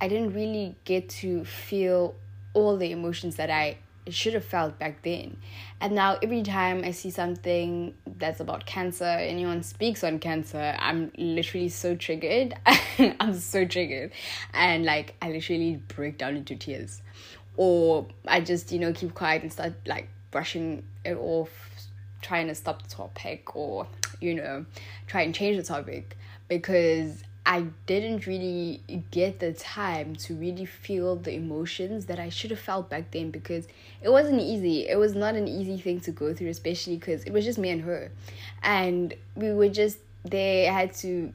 I 0.00 0.08
didn't 0.08 0.34
really 0.34 0.76
get 0.84 1.08
to 1.20 1.44
feel 1.44 2.14
all 2.54 2.76
the 2.76 2.90
emotions 2.92 3.36
that 3.36 3.50
I 3.50 3.78
should 4.08 4.34
have 4.34 4.44
felt 4.44 4.78
back 4.78 5.02
then. 5.02 5.36
And 5.80 5.94
now 5.94 6.18
every 6.22 6.42
time 6.42 6.82
I 6.84 6.92
see 6.92 7.10
something 7.10 7.94
that's 8.18 8.40
about 8.40 8.66
cancer, 8.66 9.04
anyone 9.04 9.62
speaks 9.62 10.04
on 10.04 10.18
cancer, 10.18 10.76
I'm 10.78 11.12
literally 11.16 11.68
so 11.68 11.94
triggered. 11.96 12.54
I'm 13.20 13.34
so 13.38 13.64
triggered. 13.64 14.12
And 14.52 14.84
like 14.84 15.14
I 15.20 15.30
literally 15.30 15.80
break 15.88 16.18
down 16.18 16.36
into 16.36 16.56
tears. 16.56 17.02
Or 17.56 18.06
I 18.26 18.40
just, 18.40 18.70
you 18.70 18.78
know, 18.78 18.92
keep 18.92 19.14
quiet 19.14 19.42
and 19.42 19.52
start 19.52 19.74
like 19.86 20.08
brushing 20.30 20.84
it 21.04 21.16
off, 21.16 21.50
trying 22.20 22.48
to 22.48 22.54
stop 22.54 22.82
the 22.82 22.88
topic 22.88 23.56
or, 23.56 23.86
you 24.20 24.34
know, 24.34 24.66
try 25.06 25.22
and 25.22 25.34
change 25.34 25.56
the 25.56 25.62
topic 25.62 26.16
because 26.48 27.22
I 27.48 27.66
didn't 27.86 28.26
really 28.26 28.82
get 29.12 29.38
the 29.38 29.52
time 29.52 30.16
to 30.16 30.34
really 30.34 30.66
feel 30.66 31.14
the 31.14 31.32
emotions 31.32 32.06
that 32.06 32.18
I 32.18 32.28
should 32.28 32.50
have 32.50 32.58
felt 32.58 32.90
back 32.90 33.12
then 33.12 33.30
because 33.30 33.68
it 34.02 34.08
wasn't 34.08 34.40
easy. 34.40 34.88
It 34.88 34.98
was 34.98 35.14
not 35.14 35.36
an 35.36 35.46
easy 35.46 35.78
thing 35.78 36.00
to 36.00 36.10
go 36.10 36.34
through, 36.34 36.48
especially 36.48 36.96
because 36.96 37.22
it 37.22 37.32
was 37.32 37.44
just 37.44 37.56
me 37.56 37.70
and 37.70 37.82
her. 37.82 38.10
And 38.64 39.14
we 39.36 39.52
were 39.52 39.68
just, 39.68 39.98
they 40.24 40.64
had 40.64 40.92
to 40.96 41.32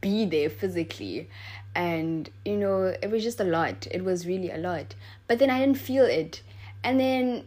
be 0.00 0.24
there 0.24 0.48
physically. 0.48 1.28
And, 1.74 2.30
you 2.46 2.56
know, 2.56 2.84
it 3.02 3.10
was 3.10 3.22
just 3.22 3.38
a 3.38 3.44
lot. 3.44 3.86
It 3.90 4.02
was 4.02 4.26
really 4.26 4.50
a 4.50 4.56
lot. 4.58 4.94
But 5.28 5.38
then 5.38 5.50
I 5.50 5.58
didn't 5.60 5.78
feel 5.78 6.06
it. 6.06 6.40
And 6.82 6.98
then 6.98 7.44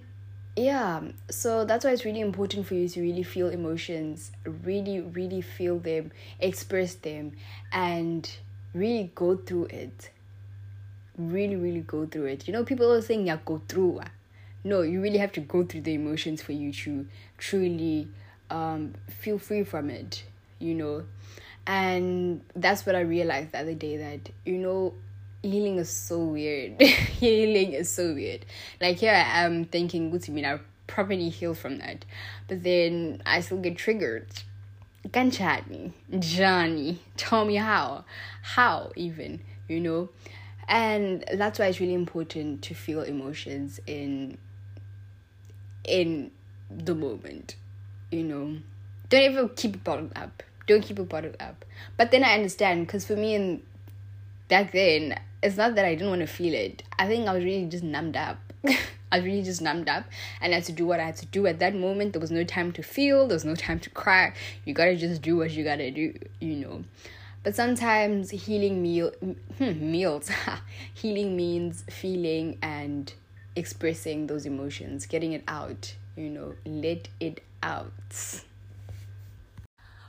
yeah 0.55 1.01
so 1.29 1.65
that's 1.65 1.83
why 1.83 1.91
it's 1.91 2.05
really 2.05 2.21
important 2.21 2.65
for 2.65 2.75
you 2.75 2.87
to 2.87 3.01
really 3.01 3.23
feel 3.23 3.49
emotions 3.49 4.31
really 4.63 5.01
really 5.01 5.41
feel 5.41 5.79
them 5.79 6.11
express 6.39 6.95
them 6.95 7.33
and 7.73 8.37
really 8.75 9.09
go 9.15 9.35
through 9.37 9.65
it. 9.65 10.11
Really 11.17 11.55
really 11.55 11.79
go 11.79 12.05
through 12.05 12.25
it. 12.25 12.47
You 12.47 12.53
know 12.53 12.63
people 12.65 12.91
are 12.91 13.01
saying 13.01 13.25
yeah 13.25 13.37
go 13.43 13.61
through. 13.67 14.01
No 14.63 14.81
you 14.81 15.01
really 15.01 15.17
have 15.17 15.31
to 15.33 15.39
go 15.39 15.63
through 15.63 15.81
the 15.81 15.93
emotions 15.93 16.41
for 16.41 16.51
you 16.51 16.71
to 16.73 17.07
truly 17.37 18.09
um, 18.49 18.93
feel 19.07 19.39
free 19.39 19.63
from 19.63 19.89
it 19.89 20.23
you 20.59 20.73
know? 20.73 21.03
And 21.67 22.41
that's 22.55 22.85
what 22.85 22.95
i 22.95 22.99
realized 22.99 23.51
the 23.51 23.59
other 23.59 23.73
day 23.73 23.97
that 23.97 24.29
you 24.45 24.57
know 24.57 24.93
healing 25.45 25.77
is 25.77 25.89
so 25.89 26.19
weird. 26.19 26.81
healing 26.81 27.73
is 27.73 27.91
so 27.91 28.13
weird. 28.13 28.45
Like 28.81 28.97
here 28.97 29.11
I 29.11 29.43
am 29.45 29.65
thinking, 29.65 30.09
good 30.09 30.23
to 30.23 30.31
me, 30.31 30.45
I 30.45 30.59
properly 30.87 31.29
heal 31.29 31.53
from 31.53 31.77
that. 31.79 32.05
But 32.47 32.63
then 32.63 33.21
I 33.25 33.41
still 33.41 33.59
get 33.59 33.77
triggered. 33.77 34.27
Ganchani, 35.07 35.93
Johnny, 36.19 36.99
tell 37.15 37.45
me 37.45 37.55
how. 37.55 38.05
How 38.41 38.91
even, 38.95 39.41
you 39.67 39.79
know? 39.79 40.09
And 40.67 41.23
that's 41.33 41.59
why 41.59 41.67
it's 41.67 41.79
really 41.79 41.93
important 41.93 42.63
to 42.63 42.73
feel 42.73 43.01
emotions 43.01 43.79
in 43.85 44.37
in 45.83 46.31
the 46.71 46.95
moment. 46.95 47.55
You 48.11 48.23
know. 48.23 48.57
Don't 49.09 49.35
ever 49.35 49.47
keep 49.49 49.75
it 49.75 49.83
bottled 49.83 50.13
up. 50.15 50.41
Don't 50.65 50.81
keep 50.81 50.97
it 50.97 51.07
bottled 51.07 51.37
up. 51.39 51.63
But 51.95 52.09
then 52.09 52.23
I 52.23 52.33
understand 52.33 52.87
because 52.87 53.05
for 53.05 53.15
me 53.15 53.35
and 53.35 53.61
back 54.47 54.71
then 54.71 55.19
it's 55.45 55.57
not 55.57 55.75
that 55.75 55.85
I 55.85 55.93
didn't 55.93 56.09
want 56.09 56.21
to 56.21 56.27
feel 56.27 56.55
it. 56.55 56.81
I 56.97 57.05
think 57.05 57.27
I 57.27 57.33
was 57.33 57.43
really 57.43 57.67
just 57.67 57.83
numbed 57.83 58.17
up. 58.17 58.39
I 59.11 59.17
was 59.17 59.25
really 59.25 59.43
just 59.43 59.61
numbed 59.61 59.87
up 59.87 60.05
and 60.41 60.51
I 60.51 60.55
had 60.55 60.65
to 60.65 60.71
do 60.71 60.87
what 60.87 60.99
I 60.99 61.03
had 61.03 61.17
to 61.17 61.27
do 61.27 61.45
at 61.45 61.59
that 61.59 61.75
moment. 61.75 62.13
There 62.13 62.19
was 62.19 62.31
no 62.31 62.43
time 62.43 62.71
to 62.73 62.81
feel, 62.81 63.27
there 63.27 63.35
was 63.35 63.45
no 63.45 63.53
time 63.53 63.79
to 63.81 63.89
cry. 63.91 64.33
You 64.65 64.73
gotta 64.73 64.95
just 64.95 65.21
do 65.21 65.37
what 65.37 65.51
you 65.51 65.63
gotta 65.63 65.91
do, 65.91 66.17
you 66.41 66.55
know. 66.55 66.83
But 67.43 67.55
sometimes 67.55 68.31
healing 68.31 68.81
meal 68.81 69.11
hmm, 69.59 69.91
meals 69.91 70.31
healing 70.95 71.37
means 71.37 71.85
feeling 71.91 72.57
and 72.63 73.13
expressing 73.55 74.25
those 74.25 74.47
emotions, 74.47 75.05
getting 75.05 75.33
it 75.33 75.43
out, 75.47 75.93
you 76.15 76.31
know, 76.31 76.55
let 76.65 77.07
it 77.19 77.43
out. 77.61 77.93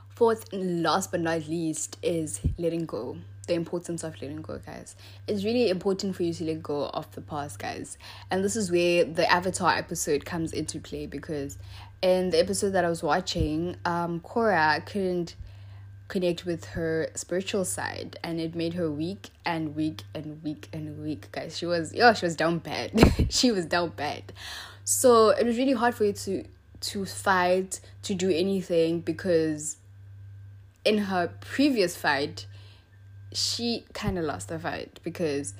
Fourth 0.09 0.51
and 0.51 0.81
last 0.81 1.11
but 1.11 1.21
not 1.21 1.47
least 1.47 1.97
is 2.01 2.41
letting 2.57 2.87
go 2.87 3.17
the 3.47 3.53
importance 3.53 4.03
of 4.03 4.21
letting 4.21 4.41
go, 4.41 4.59
guys. 4.59 4.95
It's 5.27 5.43
really 5.43 5.69
important 5.69 6.15
for 6.15 6.23
you 6.23 6.33
to 6.33 6.43
let 6.43 6.61
go 6.61 6.85
of 6.87 7.09
the 7.11 7.21
past, 7.21 7.59
guys. 7.59 7.97
And 8.29 8.43
this 8.43 8.55
is 8.55 8.71
where 8.71 9.03
the 9.03 9.29
Avatar 9.31 9.75
episode 9.75 10.25
comes 10.25 10.53
into 10.53 10.79
play 10.79 11.07
because 11.07 11.57
in 12.01 12.29
the 12.29 12.39
episode 12.39 12.71
that 12.71 12.85
I 12.85 12.89
was 12.89 13.01
watching, 13.01 13.75
um, 13.85 14.19
Korra 14.19 14.85
couldn't 14.85 15.35
connect 16.07 16.45
with 16.45 16.65
her 16.65 17.09
spiritual 17.15 17.65
side 17.65 18.17
and 18.23 18.39
it 18.39 18.55
made 18.55 18.75
her 18.75 18.89
weak 18.89 19.29
and 19.45 19.75
weak 19.75 20.03
and 20.15 20.41
weak 20.41 20.69
and 20.71 21.03
weak 21.03 21.29
guys 21.33 21.57
she 21.57 21.65
was 21.65 21.93
yeah 21.93 22.13
she 22.13 22.25
was 22.25 22.35
down 22.35 22.59
bad 22.59 22.91
she 23.29 23.51
was 23.51 23.65
down 23.65 23.89
bad 23.89 24.23
so 24.85 25.31
it 25.31 25.45
was 25.45 25.57
really 25.57 25.73
hard 25.73 25.93
for 25.93 26.05
you 26.05 26.13
to 26.13 26.45
to 26.79 27.05
fight 27.05 27.81
to 28.03 28.13
do 28.15 28.29
anything 28.29 29.01
because 29.01 29.77
in 30.85 30.97
her 30.99 31.29
previous 31.41 31.97
fight 31.97 32.45
she 33.31 33.85
kind 33.93 34.17
of 34.17 34.25
lost 34.25 34.47
the 34.49 34.59
fight 34.59 34.99
because 35.03 35.53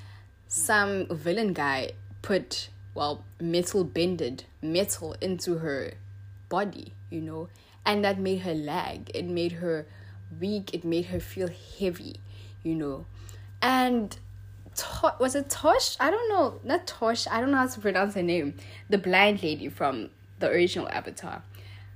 some 0.48 1.08
villain 1.08 1.54
guy 1.54 1.92
put 2.22 2.70
well 2.94 3.24
metal 3.40 3.84
bended 3.84 4.44
metal 4.62 5.16
into 5.22 5.58
her 5.60 5.94
body 6.50 6.94
you 7.10 7.22
know? 7.22 7.50
And 7.86 8.04
that 8.04 8.20
made 8.20 8.40
her 8.40 8.54
lag. 8.54 9.10
It 9.14 9.26
made 9.26 9.54
her 9.54 9.86
weak. 10.40 10.74
It 10.74 10.84
made 10.84 11.06
her 11.06 11.20
feel 11.20 11.50
heavy 11.80 12.18
you 12.64 12.76
know? 12.76 13.06
And 13.62 14.18
to- 14.76 15.16
was 15.20 15.36
it 15.36 15.50
tosh? 15.50 15.96
I 16.00 16.12
don't 16.12 16.30
know. 16.30 16.60
Not 16.64 16.86
tosh. 16.86 17.28
I 17.28 17.40
don't 17.40 17.52
know 17.52 17.58
how 17.58 17.68
to 17.68 17.80
pronounce 17.80 18.16
her 18.16 18.22
name. 18.22 18.56
The 18.90 18.98
blind 18.98 19.42
lady 19.42 19.70
from 19.70 20.10
the 20.40 20.50
original 20.50 20.90
avatar. 20.90 21.44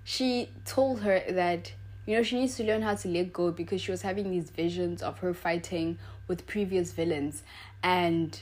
She 0.03 0.49
told 0.65 1.01
her 1.01 1.21
that 1.29 1.73
you 2.11 2.17
know, 2.17 2.23
she 2.23 2.37
needs 2.37 2.57
to 2.57 2.65
learn 2.65 2.81
how 2.81 2.93
to 2.93 3.07
let 3.07 3.31
go 3.31 3.51
because 3.51 3.79
she 3.79 3.89
was 3.89 4.01
having 4.01 4.31
these 4.31 4.49
visions 4.49 5.01
of 5.01 5.19
her 5.19 5.33
fighting 5.33 5.97
with 6.27 6.45
previous 6.45 6.91
villains, 6.91 7.41
and 7.81 8.41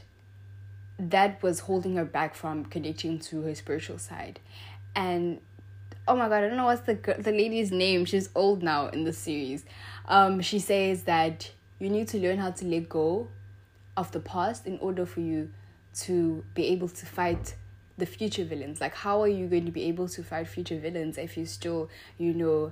that 0.97 1.41
was 1.43 1.59
holding 1.59 1.95
her 1.95 2.03
back 2.03 2.33
from 2.33 2.65
connecting 2.65 3.19
to 3.19 3.43
her 3.43 3.53
spiritual 3.53 3.99
side. 3.99 4.39
And 4.95 5.39
oh 6.07 6.15
my 6.15 6.27
god, 6.27 6.43
I 6.43 6.47
don't 6.47 6.57
know 6.57 6.65
what's 6.65 6.81
the 6.81 6.95
the 7.19 7.31
lady's 7.31 7.71
name. 7.71 8.05
She's 8.05 8.29
old 8.33 8.63
now 8.63 8.88
in 8.88 9.03
the 9.03 9.13
series. 9.13 9.65
Um, 10.07 10.41
she 10.41 10.57
says 10.57 11.03
that 11.03 11.51
you 11.77 11.89
need 11.89 12.07
to 12.07 12.17
learn 12.17 12.39
how 12.39 12.49
to 12.49 12.65
let 12.65 12.89
go 12.89 13.27
of 13.95 14.11
the 14.11 14.19
past 14.19 14.65
in 14.65 14.79
order 14.79 15.05
for 15.05 15.19
you 15.19 15.51
to 16.05 16.43
be 16.55 16.65
able 16.69 16.89
to 16.89 17.05
fight 17.05 17.53
the 17.99 18.07
future 18.07 18.45
villains. 18.45 18.81
Like, 18.81 18.95
how 18.95 19.21
are 19.21 19.27
you 19.27 19.45
going 19.45 19.65
to 19.65 19.71
be 19.71 19.83
able 19.83 20.07
to 20.09 20.23
fight 20.23 20.47
future 20.47 20.79
villains 20.79 21.19
if 21.19 21.38
you 21.38 21.45
still, 21.45 21.89
you 22.17 22.33
know, 22.33 22.71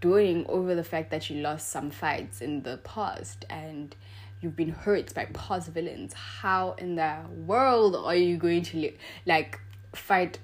doing 0.00 0.46
over 0.48 0.74
the 0.74 0.84
fact 0.84 1.10
that 1.10 1.28
you 1.28 1.40
lost 1.42 1.68
some 1.68 1.90
fights 1.90 2.40
in 2.40 2.62
the 2.62 2.78
past 2.78 3.44
and 3.50 3.94
you've 4.40 4.56
been 4.56 4.70
hurt 4.70 5.12
by 5.14 5.26
past 5.26 5.68
villains 5.70 6.12
how 6.14 6.72
in 6.78 6.96
the 6.96 7.16
world 7.46 7.94
are 7.94 8.14
you 8.14 8.36
going 8.36 8.62
to 8.62 8.92
like 9.26 9.60
fight 9.94 10.38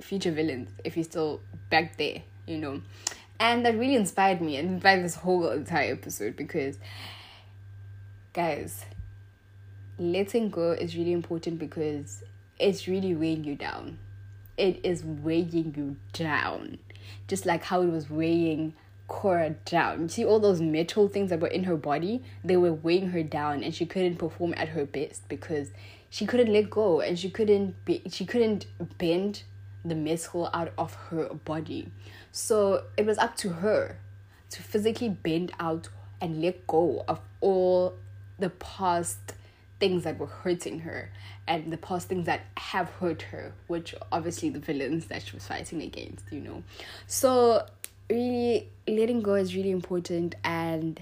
future 0.00 0.30
villains 0.30 0.70
if 0.84 0.96
you're 0.96 1.04
still 1.04 1.40
back 1.70 1.96
there 1.96 2.22
you 2.48 2.58
know? 2.58 2.82
And 3.38 3.64
that 3.64 3.78
really 3.78 3.94
inspired 3.94 4.40
me 4.40 4.56
and 4.56 4.70
inspired 4.70 5.04
this 5.04 5.14
whole 5.14 5.48
entire 5.50 5.92
episode 5.92 6.34
because 6.34 6.78
guys 8.32 8.84
letting 9.98 10.50
go 10.50 10.72
is 10.72 10.96
really 10.96 11.12
important 11.12 11.58
because 11.58 12.24
it's 12.58 12.88
really 12.88 13.14
weighing 13.14 13.44
you 13.44 13.54
down. 13.54 13.98
It 14.56 14.80
is 14.82 15.04
weighing 15.04 15.74
you 15.76 15.96
down 16.12 16.78
just 17.26 17.46
like 17.46 17.64
how 17.64 17.82
it 17.82 17.90
was 17.90 18.10
weighing 18.10 18.74
Korra 19.08 19.56
down. 19.64 20.02
You 20.02 20.08
see 20.08 20.24
all 20.24 20.38
those 20.38 20.60
metal 20.60 21.08
things 21.08 21.30
that 21.30 21.40
were 21.40 21.48
in 21.48 21.64
her 21.64 21.76
body, 21.76 22.22
they 22.44 22.56
were 22.56 22.72
weighing 22.72 23.10
her 23.10 23.22
down 23.22 23.62
and 23.62 23.74
she 23.74 23.86
couldn't 23.86 24.16
perform 24.16 24.54
at 24.56 24.68
her 24.68 24.84
best 24.84 25.28
because 25.28 25.70
she 26.10 26.26
couldn't 26.26 26.52
let 26.52 26.70
go 26.70 27.00
and 27.00 27.18
she 27.18 27.30
couldn't 27.30 27.84
be 27.84 28.02
she 28.10 28.24
couldn't 28.24 28.66
bend 28.98 29.42
the 29.84 29.94
metal 29.94 30.50
out 30.52 30.72
of 30.76 30.94
her 30.94 31.32
body. 31.44 31.90
So 32.32 32.84
it 32.96 33.06
was 33.06 33.18
up 33.18 33.36
to 33.38 33.48
her 33.50 33.98
to 34.50 34.62
physically 34.62 35.08
bend 35.08 35.52
out 35.58 35.88
and 36.20 36.42
let 36.42 36.66
go 36.66 37.04
of 37.08 37.20
all 37.40 37.94
the 38.38 38.50
past 38.50 39.34
things 39.80 40.04
that 40.04 40.18
were 40.18 40.26
hurting 40.26 40.80
her 40.80 41.10
and 41.46 41.72
the 41.72 41.76
past 41.76 42.08
things 42.08 42.26
that 42.26 42.42
have 42.56 42.88
hurt 42.90 43.22
her, 43.22 43.52
which 43.68 43.94
obviously 44.10 44.50
the 44.50 44.58
villains 44.58 45.06
that 45.06 45.22
she 45.22 45.34
was 45.36 45.46
fighting 45.46 45.82
against, 45.82 46.24
you 46.30 46.40
know. 46.40 46.62
So 47.06 47.66
really 48.10 48.68
letting 48.86 49.22
go 49.22 49.34
is 49.34 49.54
really 49.54 49.70
important 49.70 50.34
and 50.42 51.00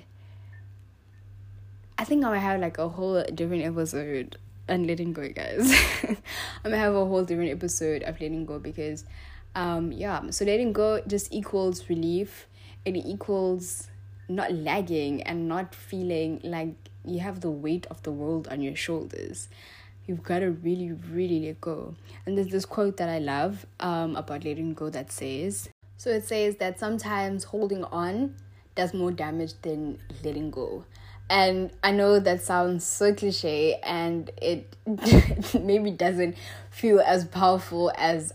I 1.98 2.04
think 2.04 2.24
I 2.24 2.30
might 2.30 2.38
have 2.38 2.60
like 2.60 2.78
a 2.78 2.88
whole 2.88 3.22
different 3.34 3.64
episode 3.64 4.36
on 4.68 4.86
letting 4.86 5.12
go 5.12 5.28
guys. 5.28 5.72
I'm 6.02 6.16
gonna 6.64 6.76
have 6.76 6.94
a 6.94 7.04
whole 7.04 7.24
different 7.24 7.50
episode 7.50 8.02
of 8.02 8.20
letting 8.20 8.44
go 8.44 8.58
because 8.58 9.04
um 9.54 9.92
yeah, 9.92 10.30
so 10.30 10.44
letting 10.44 10.72
go 10.72 11.00
just 11.06 11.32
equals 11.32 11.88
relief. 11.88 12.46
It 12.84 12.96
equals 12.96 13.88
not 14.28 14.52
lagging 14.52 15.22
and 15.22 15.48
not 15.48 15.74
feeling 15.74 16.40
like 16.44 16.74
you 17.06 17.20
have 17.20 17.40
the 17.40 17.50
weight 17.50 17.86
of 17.86 18.02
the 18.02 18.12
world 18.12 18.48
on 18.48 18.60
your 18.60 18.76
shoulders. 18.76 19.48
You've 20.06 20.22
got 20.22 20.40
to 20.40 20.50
really, 20.50 20.92
really 20.92 21.46
let 21.46 21.60
go. 21.60 21.94
And 22.24 22.36
there's 22.36 22.48
this 22.48 22.64
quote 22.64 22.96
that 22.98 23.08
I 23.08 23.18
love 23.18 23.66
um, 23.80 24.16
about 24.16 24.44
letting 24.44 24.74
go 24.74 24.90
that 24.90 25.10
says, 25.10 25.68
so 25.96 26.10
it 26.10 26.24
says 26.24 26.56
that 26.56 26.78
sometimes 26.78 27.44
holding 27.44 27.84
on 27.84 28.34
does 28.74 28.94
more 28.94 29.10
damage 29.10 29.54
than 29.62 29.98
letting 30.22 30.50
go. 30.50 30.84
And 31.28 31.72
I 31.82 31.90
know 31.90 32.20
that 32.20 32.42
sounds 32.42 32.84
so 32.84 33.12
cliche 33.12 33.80
and 33.82 34.30
it 34.40 34.76
maybe 35.60 35.90
doesn't 35.90 36.36
feel 36.70 37.00
as 37.00 37.24
powerful 37.24 37.90
as, 37.96 38.32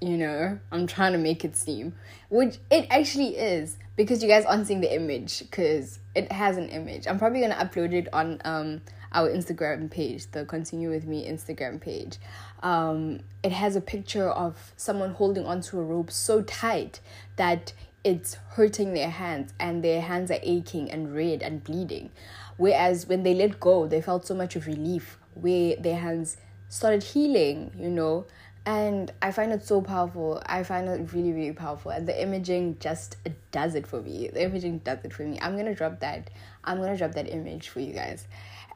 you 0.00 0.16
know, 0.16 0.58
I'm 0.70 0.86
trying 0.86 1.12
to 1.12 1.18
make 1.18 1.44
it 1.44 1.56
seem, 1.56 1.94
which 2.28 2.58
it 2.70 2.86
actually 2.90 3.36
is 3.36 3.76
because 3.96 4.22
you 4.22 4.28
guys 4.28 4.44
aren't 4.44 4.66
seeing 4.66 4.80
the 4.80 4.94
image 4.94 5.40
because 5.40 5.98
it 6.14 6.30
has 6.30 6.56
an 6.56 6.68
image. 6.68 7.06
I'm 7.06 7.18
probably 7.18 7.40
going 7.40 7.52
to 7.52 7.56
upload 7.56 7.92
it 7.92 8.08
on 8.12 8.40
um 8.44 8.80
our 9.12 9.30
Instagram 9.30 9.90
page, 9.90 10.30
the 10.32 10.44
Continue 10.44 10.90
With 10.90 11.06
Me 11.06 11.28
Instagram 11.28 11.80
page. 11.80 12.18
Um, 12.62 13.20
it 13.42 13.52
has 13.52 13.76
a 13.76 13.80
picture 13.80 14.28
of 14.28 14.72
someone 14.76 15.12
holding 15.12 15.46
onto 15.46 15.78
a 15.78 15.82
rope 15.82 16.10
so 16.10 16.42
tight 16.42 17.00
that 17.36 17.72
it's 18.04 18.34
hurting 18.50 18.94
their 18.94 19.10
hands 19.10 19.52
and 19.58 19.82
their 19.82 20.00
hands 20.00 20.30
are 20.30 20.40
aching 20.42 20.90
and 20.90 21.14
red 21.14 21.42
and 21.42 21.64
bleeding. 21.64 22.10
Whereas 22.56 23.06
when 23.06 23.22
they 23.22 23.34
let 23.34 23.60
go, 23.60 23.86
they 23.86 24.02
felt 24.02 24.26
so 24.26 24.34
much 24.34 24.56
of 24.56 24.66
relief 24.66 25.18
where 25.34 25.76
their 25.76 25.98
hands 25.98 26.36
started 26.68 27.02
healing, 27.02 27.72
you 27.78 27.88
know, 27.88 28.26
and 28.66 29.12
I 29.22 29.32
find 29.32 29.52
it 29.52 29.64
so 29.64 29.80
powerful. 29.80 30.42
I 30.46 30.62
find 30.62 30.88
it 30.88 31.12
really, 31.12 31.32
really 31.32 31.52
powerful. 31.52 31.90
And 31.90 32.06
the 32.06 32.20
imaging 32.20 32.78
just 32.80 33.16
does 33.50 33.74
it 33.74 33.86
for 33.86 34.02
me. 34.02 34.28
The 34.28 34.42
imaging 34.44 34.78
does 34.78 34.98
it 35.04 35.12
for 35.12 35.22
me. 35.22 35.38
I'm 35.40 35.56
gonna 35.56 35.74
drop 35.74 36.00
that. 36.00 36.30
I'm 36.64 36.78
gonna 36.78 36.96
drop 36.96 37.12
that 37.12 37.32
image 37.32 37.68
for 37.68 37.80
you 37.80 37.92
guys. 37.92 38.26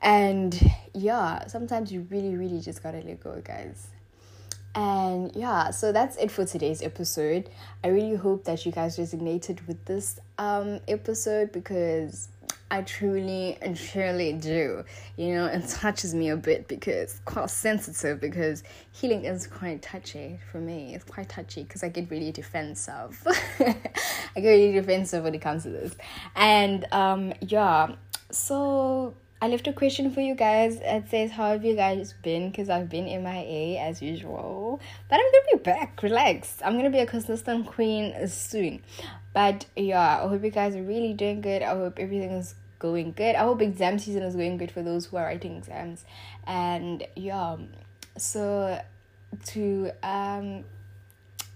And 0.00 0.58
yeah, 0.94 1.46
sometimes 1.46 1.92
you 1.92 2.06
really, 2.10 2.36
really 2.36 2.60
just 2.60 2.82
gotta 2.82 3.00
let 3.00 3.20
go, 3.20 3.40
guys. 3.44 3.88
And 4.74 5.30
yeah, 5.36 5.70
so 5.70 5.92
that's 5.92 6.16
it 6.16 6.30
for 6.30 6.46
today's 6.46 6.82
episode. 6.82 7.50
I 7.84 7.88
really 7.88 8.16
hope 8.16 8.44
that 8.44 8.64
you 8.64 8.72
guys 8.72 8.96
resonated 8.96 9.66
with 9.66 9.84
this 9.84 10.18
um 10.38 10.80
episode 10.88 11.52
because 11.52 12.28
I 12.72 12.80
truly 12.80 13.58
and 13.60 13.76
truly 13.76 14.32
do. 14.32 14.82
You 15.18 15.34
know, 15.34 15.44
it 15.44 15.68
touches 15.68 16.14
me 16.14 16.30
a 16.30 16.36
bit 16.38 16.68
because 16.68 17.20
quite 17.26 17.50
sensitive 17.50 18.18
because 18.18 18.62
healing 18.92 19.26
is 19.26 19.46
quite 19.46 19.82
touchy 19.82 20.40
for 20.50 20.56
me. 20.56 20.94
It's 20.94 21.04
quite 21.04 21.28
touchy 21.28 21.64
because 21.64 21.84
I 21.84 21.90
get 21.90 22.10
really 22.10 22.32
defensive. 22.32 23.22
I 23.60 24.40
get 24.40 24.48
really 24.48 24.72
defensive 24.72 25.22
when 25.22 25.34
it 25.34 25.42
comes 25.42 25.64
to 25.64 25.68
this. 25.68 25.94
And 26.34 26.86
um 26.92 27.34
yeah, 27.42 27.94
so 28.30 29.16
I 29.42 29.48
left 29.48 29.66
a 29.66 29.74
question 29.74 30.10
for 30.10 30.22
you 30.22 30.34
guys. 30.34 30.78
It 30.80 31.10
says, 31.10 31.30
How 31.30 31.50
have 31.50 31.66
you 31.66 31.76
guys 31.76 32.14
been? 32.22 32.48
Because 32.48 32.70
I've 32.70 32.88
been 32.88 33.04
MIA 33.04 33.82
as 33.82 34.00
usual. 34.00 34.80
But 35.10 35.16
I'm 35.16 35.26
gonna 35.30 35.58
be 35.58 35.62
back. 35.62 36.02
Relax. 36.02 36.56
I'm 36.64 36.78
gonna 36.78 36.88
be 36.88 37.00
a 37.00 37.06
consistent 37.06 37.66
queen 37.66 38.28
soon. 38.28 38.80
But 39.34 39.66
yeah, 39.76 40.22
I 40.24 40.28
hope 40.28 40.42
you 40.42 40.50
guys 40.50 40.74
are 40.74 40.82
really 40.82 41.12
doing 41.12 41.42
good. 41.42 41.60
I 41.60 41.74
hope 41.76 41.98
everything 41.98 42.30
is 42.30 42.54
going 42.82 43.12
good. 43.12 43.36
I 43.36 43.44
hope 43.44 43.62
exam 43.62 43.98
season 43.98 44.24
is 44.24 44.34
going 44.34 44.58
good 44.58 44.70
for 44.70 44.82
those 44.82 45.06
who 45.06 45.16
are 45.16 45.24
writing 45.24 45.56
exams. 45.56 46.04
And 46.46 47.06
yeah, 47.16 47.56
so 48.18 48.82
to 49.46 49.90
um 50.02 50.64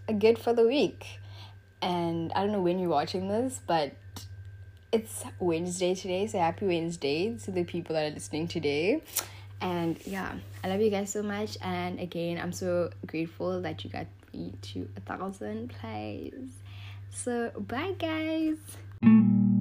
a 0.08 0.14
good 0.14 0.38
for 0.38 0.54
the 0.54 0.66
week. 0.66 1.04
And 1.82 2.32
I 2.32 2.40
don't 2.40 2.52
know 2.52 2.62
when 2.62 2.78
you're 2.78 2.88
watching 2.88 3.28
this, 3.28 3.60
but 3.66 3.92
it's 4.92 5.24
Wednesday 5.38 5.94
today, 5.94 6.26
so 6.26 6.38
happy 6.38 6.66
Wednesday 6.66 7.36
to 7.44 7.50
the 7.50 7.64
people 7.64 7.94
that 7.94 8.10
are 8.10 8.14
listening 8.14 8.48
today. 8.48 9.02
And 9.60 9.98
yeah, 10.06 10.32
I 10.64 10.68
love 10.68 10.80
you 10.80 10.90
guys 10.90 11.12
so 11.12 11.22
much. 11.22 11.58
And 11.60 12.00
again, 12.00 12.38
I'm 12.38 12.52
so 12.52 12.90
grateful 13.06 13.60
that 13.62 13.84
you 13.84 13.90
got 13.90 14.06
me 14.32 14.54
to 14.72 14.88
a 14.96 15.00
thousand 15.00 15.70
plays. 15.70 16.34
So, 17.10 17.50
bye, 17.56 17.94
guys. 17.98 19.55